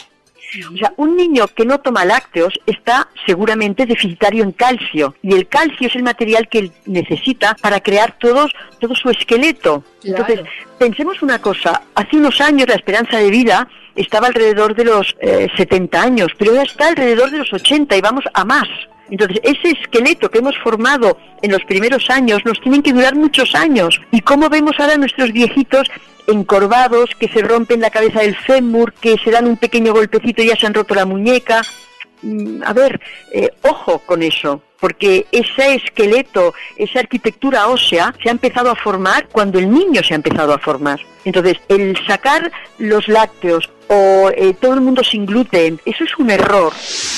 [0.72, 5.48] O sea, un niño que no toma lácteos está seguramente deficitario en calcio y el
[5.48, 9.82] calcio es el material que él necesita para crear todos, todo su esqueleto.
[10.04, 10.40] Entonces,
[10.78, 15.16] pensemos una cosa, hace unos años la esperanza de vida estaba alrededor de los
[15.56, 18.68] 70 eh, años, pero ya está alrededor de los 80 y vamos a más.
[19.12, 23.54] Entonces, ese esqueleto que hemos formado en los primeros años nos tienen que durar muchos
[23.54, 24.00] años.
[24.10, 25.90] ¿Y cómo vemos ahora a nuestros viejitos
[26.26, 30.46] encorvados, que se rompen la cabeza del fémur, que se dan un pequeño golpecito y
[30.46, 31.60] ya se han roto la muñeca?
[32.22, 38.32] Mm, a ver, eh, ojo con eso, porque ese esqueleto, esa arquitectura ósea se ha
[38.32, 41.00] empezado a formar cuando el niño se ha empezado a formar.
[41.26, 46.30] Entonces, el sacar los lácteos o eh, todo el mundo sin gluten, eso es un
[46.30, 46.72] error.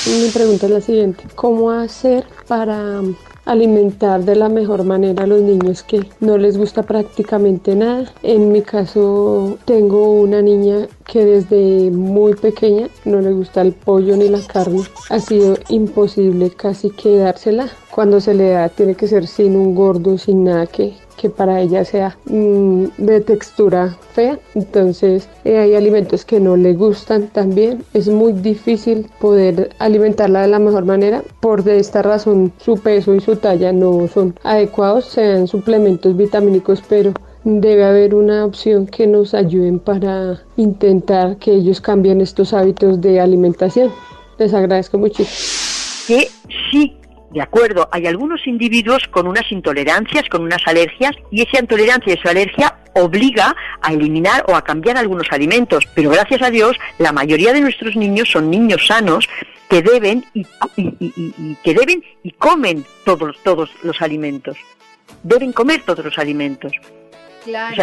[0.06, 3.00] Mi pregunta es la siguiente, ¿cómo hacer para
[3.44, 8.12] alimentar de la mejor manera a los niños que no les gusta prácticamente nada.
[8.22, 14.16] En mi caso tengo una niña que desde muy pequeña no le gusta el pollo
[14.16, 14.82] ni la carne.
[15.10, 17.68] Ha sido imposible casi quedársela.
[17.90, 21.60] Cuando se le da tiene que ser sin un gordo, sin nada que, que para
[21.60, 24.38] ella sea mm, de textura fea.
[24.54, 27.84] Entonces eh, hay alimentos que no le gustan también.
[27.94, 31.22] Es muy difícil poder alimentarla de la mejor manera.
[31.40, 37.12] Por esta razón su peso y su talla no son adecuados, sean suplementos vitamínicos, pero
[37.44, 43.20] debe haber una opción que nos ayuden para intentar que ellos cambien estos hábitos de
[43.20, 43.90] alimentación.
[44.38, 45.30] Les agradezco muchísimo.
[46.70, 46.96] Sí
[47.34, 52.16] de acuerdo, hay algunos individuos con unas intolerancias, con unas alergias, y esa intolerancia y
[52.16, 55.84] esa alergia obliga a eliminar o a cambiar algunos alimentos.
[55.96, 59.28] Pero gracias a Dios, la mayoría de nuestros niños son niños sanos
[59.68, 60.46] que deben y,
[61.64, 64.56] que deben y comen todos, todos los alimentos.
[65.24, 66.72] Deben comer todos los alimentos.
[67.44, 67.76] Claro.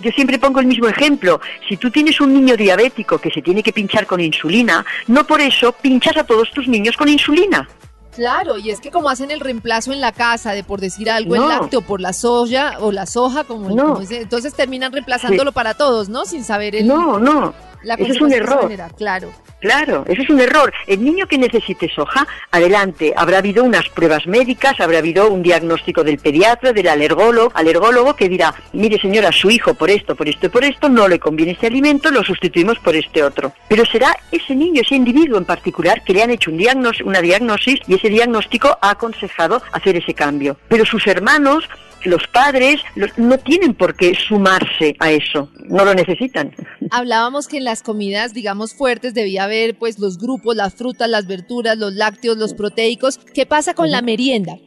[0.00, 1.40] yo siempre pongo el mismo ejemplo.
[1.68, 5.40] Si tú tienes un niño diabético que se tiene que pinchar con insulina, no por
[5.40, 7.68] eso pinchas a todos tus niños con insulina.
[8.14, 11.34] Claro, y es que como hacen el reemplazo en la casa de por decir algo
[11.34, 16.26] el lácteo por la soya o la soja, como, entonces terminan reemplazándolo para todos, ¿no?
[16.26, 16.86] Sin saber el.
[16.86, 17.54] No, no.
[17.84, 18.70] Eso es un error.
[18.96, 19.32] claro.
[19.60, 20.72] Claro, eso es un error.
[20.88, 23.14] El niño que necesite soja, adelante.
[23.16, 28.28] Habrá habido unas pruebas médicas, habrá habido un diagnóstico del pediatra, del alergólogo, alergólogo que
[28.28, 31.52] dirá, mire señora, su hijo por esto, por esto y por esto no le conviene
[31.52, 33.52] este alimento, lo sustituimos por este otro.
[33.68, 36.62] Pero será ese niño, ese individuo en particular, que le han hecho un
[37.04, 40.56] una diagnosis y ese diagnóstico ha aconsejado hacer ese cambio.
[40.68, 41.68] Pero sus hermanos,
[42.04, 42.80] los padres
[43.16, 46.54] no tienen por qué sumarse a eso, no lo necesitan.
[46.90, 51.26] Hablábamos que en las comidas, digamos, fuertes debía haber pues los grupos, las frutas, las
[51.26, 53.18] verduras, los lácteos, los proteicos.
[53.34, 54.58] ¿Qué pasa con la merienda?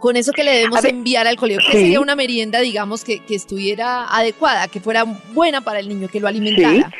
[0.00, 4.04] Con eso que le debemos enviar al colegio, ¿qué sería una merienda, digamos, que, estuviera
[4.04, 6.92] adecuada, que fuera buena para el niño, que lo alimentara?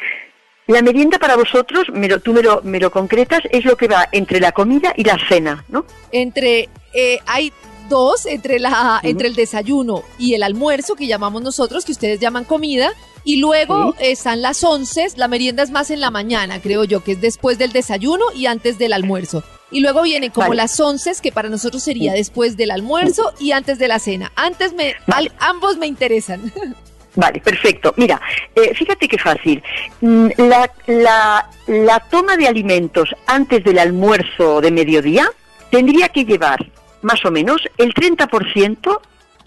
[0.67, 4.09] La merienda para vosotros, me tú me lo, me lo concretas, es lo que va
[4.13, 5.87] entre la comida y la cena, ¿no?
[6.13, 7.53] Entre, eh, hay
[7.89, 12.45] dos entre, la, entre el desayuno y el almuerzo, que llamamos nosotros, que ustedes llaman
[12.45, 12.93] comida,
[13.25, 17.13] y luego están las once, la merienda es más en la mañana, creo yo, que
[17.13, 19.43] es después del desayuno y antes del almuerzo.
[19.71, 23.79] Y luego vienen como las once, que para nosotros sería después del almuerzo y antes
[23.79, 24.33] de la cena.
[24.35, 24.95] Antes me,
[25.39, 26.53] ambos me interesan.
[27.17, 27.93] Vale, perfecto.
[27.97, 28.21] Mira,
[28.55, 29.63] eh, fíjate qué fácil.
[30.01, 35.29] Mm, la, la, la toma de alimentos antes del almuerzo de mediodía
[35.71, 36.65] tendría que llevar
[37.03, 39.01] más o menos el 30%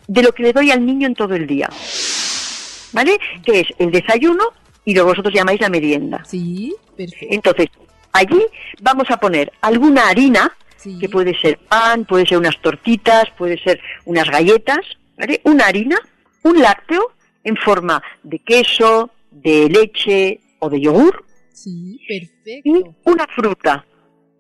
[0.08, 1.70] de lo que le doy al niño en todo el día.
[2.94, 3.20] ¿Vale?
[3.46, 4.44] Que es el desayuno
[4.84, 6.24] y lo vosotros llamáis la merienda.
[6.26, 7.28] Sí, perfecto.
[7.30, 7.68] Entonces,
[8.12, 8.42] allí
[8.82, 10.56] vamos a poner alguna harina,
[11.00, 14.80] que puede ser pan, puede ser unas tortitas, puede ser unas galletas,
[15.18, 15.40] ¿vale?
[15.44, 15.98] Una harina,
[16.44, 21.24] un lácteo en forma de queso, de leche o de yogur.
[21.54, 22.70] Sí, perfecto.
[22.70, 23.86] Y una fruta,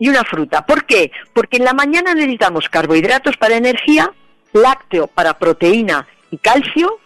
[0.01, 0.65] y una fruta.
[0.65, 1.11] ¿Por qué?
[1.31, 4.11] Porque en la mañana necesitamos carbohidratos para energía,
[4.51, 6.97] lácteo para proteína y calcio,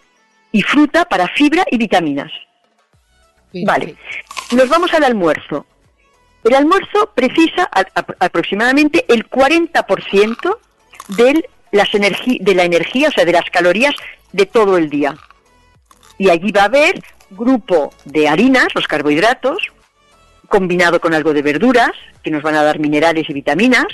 [0.53, 2.31] y fruta para fibra y vitaminas.
[3.65, 3.97] Vale,
[4.51, 5.65] nos vamos al almuerzo.
[6.45, 7.69] El almuerzo precisa
[8.17, 10.58] aproximadamente el 40%
[11.17, 13.95] de, las de la energía, o sea, de las calorías
[14.31, 15.17] de todo el día.
[16.17, 19.73] Y allí va a haber grupo de harinas, los carbohidratos,
[20.47, 21.91] combinado con algo de verduras,
[22.23, 23.86] que nos van a dar minerales y vitaminas,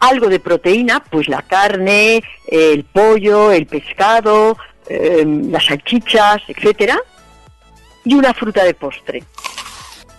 [0.00, 4.56] algo de proteína, pues la carne, el pollo, el pescado,
[4.88, 6.98] em, las salchichas, etcétera,
[8.04, 9.22] y una fruta de postre.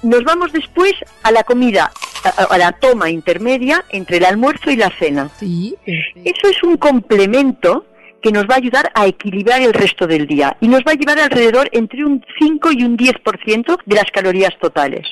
[0.03, 1.91] Nos vamos después a la comida,
[2.23, 5.29] a, la toma intermedia entre el almuerzo y la cena.
[5.41, 7.85] Eso es un complemento
[8.21, 10.95] que nos va a ayudar a equilibrar el resto del día y nos va a
[10.95, 15.07] llevar alrededor entre un 5 y un 10% de las calorías totales.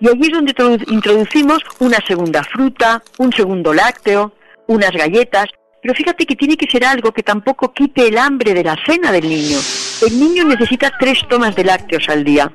[0.00, 4.32] Y allí es donde introducimos una segunda fruta, un segundo lácteo,
[4.66, 5.46] unas galletas,
[5.84, 9.12] pero fíjate que tiene que ser algo que tampoco quite el hambre de la cena
[9.12, 9.58] del niño.
[10.06, 12.50] El niño necesita tres tomas de lácteos al día,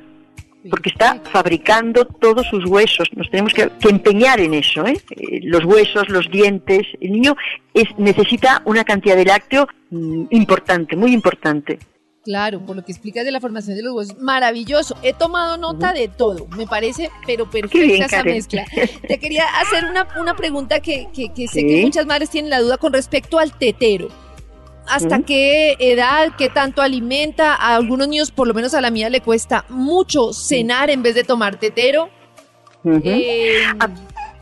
[0.67, 3.07] porque está fabricando todos sus huesos.
[3.15, 4.99] Nos tenemos que, empeñar en eso, ¿eh?
[5.11, 5.41] ¿eh?
[5.43, 6.87] Los huesos, los dientes.
[6.99, 7.35] El niño
[7.73, 11.77] es, necesita una cantidad de lácteo mm, importante, muy importante.
[12.23, 14.97] Claro, por lo que explicas de la formación de los huesos, maravilloso.
[15.01, 18.65] He tomado nota de todo, me parece, pero perfecta esa mezcla.
[19.07, 22.77] Te quería hacer una, una pregunta que, que, sé que muchas madres tienen la duda
[22.77, 24.09] con respecto al tetero.
[24.87, 27.53] ¿Hasta qué edad, qué tanto alimenta?
[27.53, 31.15] A algunos niños, por lo menos a la mía, le cuesta mucho cenar en vez
[31.15, 32.09] de tomar tetero.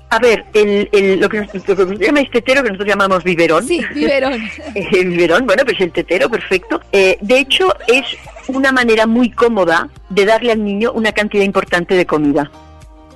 [0.10, 3.67] A ver, el, lo, que nos, llama este tetero, que nosotros llamamos biberón.
[3.67, 4.41] Sí, biberón.
[4.76, 6.80] el biberón, bueno, pues el tetero, perfecto.
[6.91, 8.06] Eh, de hecho, es
[8.48, 12.50] una manera muy cómoda de darle al niño una cantidad importante de comida.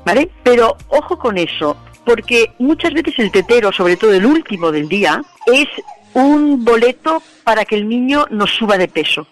[0.05, 0.29] ¿Vale?
[0.43, 5.21] Pero ojo con eso, porque muchas veces el tetero, sobre todo el último del día,
[5.45, 5.67] es
[6.13, 9.27] un boleto para que el niño no suba de peso.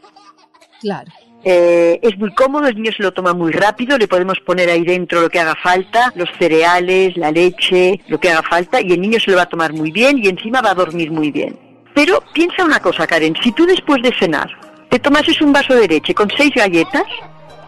[0.79, 1.11] Claro.
[1.43, 4.83] Eh, es muy cómodo, el niño se lo toma muy rápido, le podemos poner ahí
[4.83, 9.01] dentro lo que haga falta, los cereales, la leche, lo que haga falta, y el
[9.01, 11.57] niño se lo va a tomar muy bien y encima va a dormir muy bien.
[11.93, 14.49] Pero piensa una cosa, Karen, si tú después de cenar
[14.89, 17.03] te tomases un vaso de leche con seis galletas,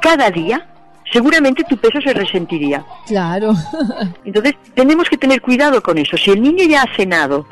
[0.01, 0.67] cada día,
[1.12, 2.84] seguramente tu peso se resentiría.
[3.05, 3.53] Claro.
[4.25, 6.17] Entonces, tenemos que tener cuidado con eso.
[6.17, 7.45] Si el niño ya ha cenado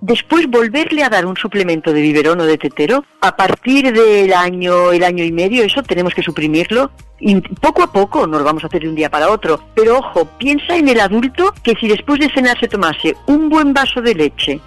[0.00, 4.92] después volverle a dar un suplemento de biberón o de tetero, a partir del año,
[4.92, 6.90] el año y medio, eso tenemos que suprimirlo.
[7.18, 9.60] Y poco a poco, no lo vamos a hacer de un día para otro.
[9.74, 13.72] Pero ojo, piensa en el adulto que si después de cenar se tomase un buen
[13.72, 14.60] vaso de leche,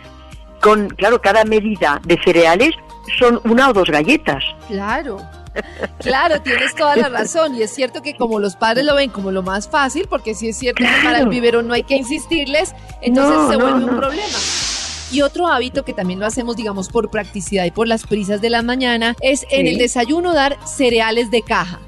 [0.59, 2.71] con, claro, cada medida de cereales
[3.17, 4.43] son una o dos galletas.
[4.67, 5.19] Claro.
[5.99, 7.55] Claro, tienes toda la razón.
[7.55, 10.49] Y es cierto que como los padres lo ven como lo más fácil, porque si
[10.49, 14.37] es cierto que para el biberón no hay que insistirles, entonces se vuelve un problema.
[15.11, 18.49] Y otro hábito que también lo hacemos, digamos, por practicidad y por las prisas de
[18.49, 21.79] la mañana, es en el desayuno dar cereales de caja.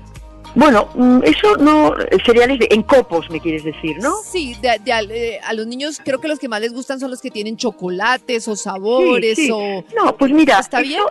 [0.53, 1.93] Bueno, mm, eso no,
[2.25, 4.15] cereales en copos, me quieres decir, ¿no?
[4.23, 7.31] Sí, eh, a los niños creo que los que más les gustan son los que
[7.31, 9.83] tienen chocolates o sabores o...
[9.95, 11.03] No, pues mira, ¿está bien?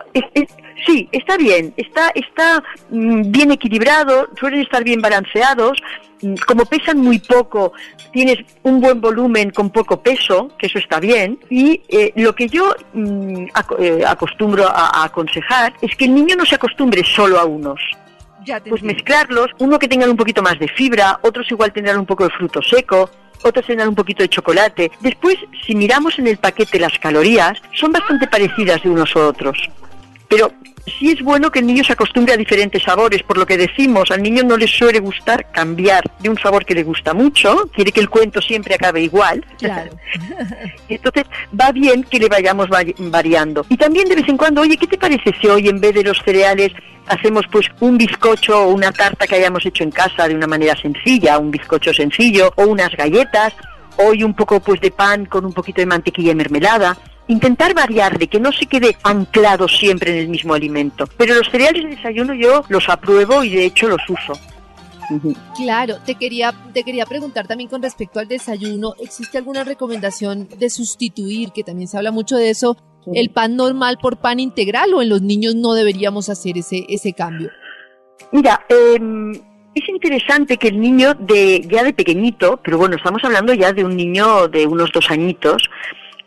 [0.85, 5.81] sí, está bien, está, está mm, bien equilibrado, suelen estar bien balanceados,
[6.45, 7.73] como pesan muy poco,
[8.11, 12.47] tienes un buen volumen con poco peso, que eso está bien, y eh, lo que
[12.47, 12.73] yo
[13.79, 17.79] eh, acostumbro a aconsejar es que el niño no se acostumbre solo a unos
[18.67, 22.23] pues mezclarlos, uno que tengan un poquito más de fibra, otros igual tendrán un poco
[22.23, 23.09] de fruto seco,
[23.43, 24.91] otros tendrán un poquito de chocolate.
[24.99, 29.57] Después, si miramos en el paquete las calorías, son bastante parecidas de unos a otros.
[30.31, 30.49] Pero
[30.85, 34.11] sí es bueno que el niño se acostumbre a diferentes sabores, por lo que decimos,
[34.11, 37.91] al niño no le suele gustar cambiar de un sabor que le gusta mucho, quiere
[37.91, 39.45] que el cuento siempre acabe igual.
[39.59, 39.91] Claro.
[40.87, 41.25] Entonces
[41.59, 43.65] va bien que le vayamos variando.
[43.67, 46.03] Y también de vez en cuando, oye, ¿qué te parece si hoy en vez de
[46.03, 46.71] los cereales
[47.07, 50.77] hacemos pues un bizcocho o una tarta que hayamos hecho en casa de una manera
[50.77, 53.53] sencilla, un bizcocho sencillo o unas galletas,
[53.97, 56.97] hoy un poco pues de pan con un poquito de mantequilla y mermelada.
[57.31, 61.05] Intentar variar, de que no se quede anclado siempre en el mismo alimento.
[61.15, 64.33] Pero los cereales de desayuno yo los apruebo y de hecho los uso.
[65.55, 70.69] Claro, te quería, te quería preguntar también con respecto al desayuno, ¿existe alguna recomendación de
[70.69, 72.75] sustituir, que también se habla mucho de eso,
[73.13, 77.13] el pan normal por pan integral o en los niños no deberíamos hacer ese, ese
[77.13, 77.49] cambio?
[78.33, 79.31] Mira, em,
[79.73, 83.85] es interesante que el niño de ya de pequeñito, pero bueno, estamos hablando ya de
[83.85, 85.69] un niño de unos dos añitos,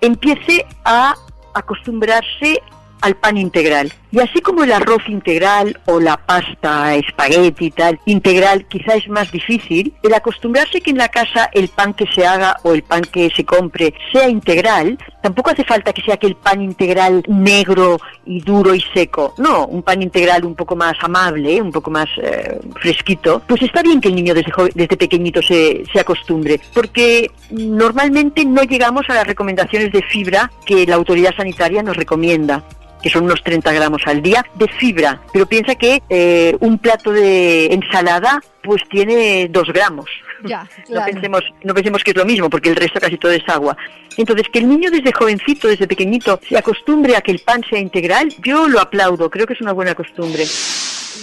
[0.05, 1.14] empiece a
[1.55, 2.61] acostumbrarse
[3.01, 3.93] al pan integral.
[4.11, 9.09] Y así como el arroz integral o la pasta, espagueti y tal, integral quizá es
[9.09, 12.83] más difícil, el acostumbrarse que en la casa el pan que se haga o el
[12.83, 17.97] pan que se compre sea integral, tampoco hace falta que sea aquel pan integral negro
[18.27, 19.33] y duro y seco.
[19.39, 23.41] No, un pan integral un poco más amable, un poco más eh, fresquito.
[23.49, 28.64] Pues está bien que el niño desde, desde pequeñito se, se acostumbre, porque normalmente no
[28.64, 32.62] llegamos a las recomendaciones de fibra que la autoridad sanitaria nos recomienda
[33.03, 35.20] que son unos 30 gramos al día, de fibra.
[35.31, 40.07] Pero piensa que eh, un plato de ensalada pues tiene 2 gramos.
[40.45, 43.43] Ya, no, pensemos, no pensemos que es lo mismo, porque el resto casi todo es
[43.49, 43.76] agua.
[44.16, 47.78] Entonces, que el niño desde jovencito, desde pequeñito, se acostumbre a que el pan sea
[47.78, 50.45] integral, yo lo aplaudo, creo que es una buena costumbre.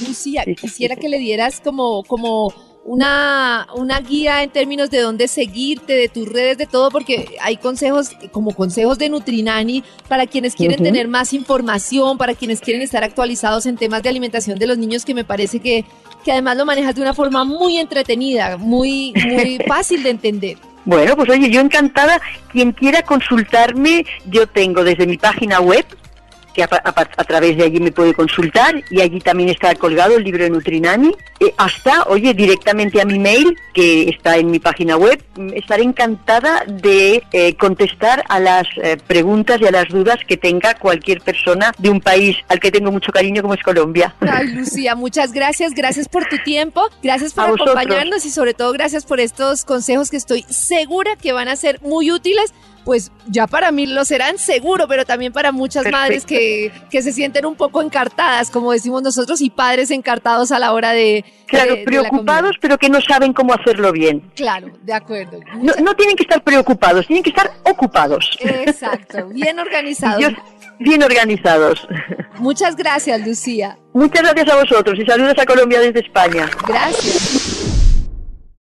[0.08, 5.94] Lucía, quisiera que le dieras como, como una, una guía en términos de dónde seguirte,
[5.94, 10.82] de tus redes, de todo, porque hay consejos, como consejos de Nutrinani, para quienes quieren
[10.82, 15.06] tener más información, para quienes quieren estar actualizados en temas de alimentación de los niños,
[15.06, 15.86] que me parece que,
[16.24, 20.58] que además lo manejas de una forma muy entretenida, muy, muy fácil de entender.
[20.86, 22.20] Bueno, pues oye, yo encantada.
[22.52, 25.86] Quien quiera consultarme, yo tengo desde mi página web,
[26.54, 26.68] que a,
[27.28, 31.14] través de allí me puede consultar y allí también está colgado el libro de Nutrinani,
[31.40, 35.24] eh, hasta, oye, directamente a mi mail, que está en mi página web.
[35.54, 40.76] Estaré encantada de eh, contestar a las eh, preguntas y a las dudas que tenga
[40.76, 44.14] cualquier persona de un país al que tengo mucho cariño como es Colombia.
[44.20, 49.06] Ay, Lucía, muchas gracias, gracias por tu tiempo, gracias por acompañarnos y sobre todo gracias
[49.06, 53.72] por estos consejos que estoy segura que van a ser muy útiles pues ya para
[53.72, 57.82] mí lo serán seguro, pero también para muchas madres que, que, se sienten un poco
[57.82, 61.24] encartadas, como decimos nosotros, y padres encartados a la hora de...
[61.48, 64.32] Claro, preocupados, pero que no saben cómo hacerlo bien.
[64.36, 65.40] Claro, de acuerdo.
[65.56, 68.38] No, no, tienen que estar preocupados, tienen que estar ocupados.
[68.40, 70.34] Exacto, bien organizados.
[70.80, 71.88] bien organizados.
[72.38, 73.78] Muchas gracias, Lucía.
[73.94, 76.50] Muchas gracias a vosotros y saludos a Colombia desde España.
[76.68, 77.71] Gracias.